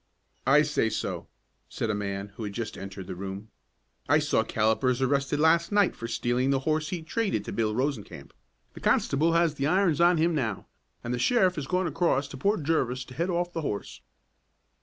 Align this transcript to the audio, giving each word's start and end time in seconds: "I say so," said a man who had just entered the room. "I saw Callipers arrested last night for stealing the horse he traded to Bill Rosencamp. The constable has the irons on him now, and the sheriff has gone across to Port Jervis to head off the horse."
"I 0.47 0.63
say 0.63 0.89
so," 0.89 1.27
said 1.69 1.91
a 1.91 1.93
man 1.93 2.29
who 2.29 2.43
had 2.43 2.53
just 2.53 2.75
entered 2.75 3.05
the 3.05 3.13
room. 3.13 3.51
"I 4.09 4.17
saw 4.17 4.41
Callipers 4.43 4.99
arrested 4.99 5.39
last 5.39 5.71
night 5.71 5.95
for 5.95 6.07
stealing 6.07 6.49
the 6.49 6.61
horse 6.61 6.89
he 6.89 7.03
traded 7.03 7.45
to 7.45 7.51
Bill 7.53 7.75
Rosencamp. 7.75 8.31
The 8.73 8.79
constable 8.79 9.33
has 9.33 9.53
the 9.53 9.67
irons 9.67 10.01
on 10.01 10.17
him 10.17 10.33
now, 10.33 10.65
and 11.03 11.13
the 11.13 11.19
sheriff 11.19 11.53
has 11.53 11.67
gone 11.67 11.85
across 11.85 12.27
to 12.29 12.37
Port 12.37 12.63
Jervis 12.63 13.05
to 13.09 13.13
head 13.13 13.29
off 13.29 13.53
the 13.53 13.61
horse." 13.61 14.01